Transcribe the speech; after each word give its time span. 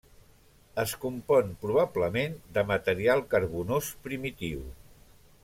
Es 0.83 0.93
compon 1.03 1.51
probablement 1.65 2.39
de 2.57 2.65
material 2.73 3.23
carbonós 3.35 3.93
primitiu. 4.09 4.67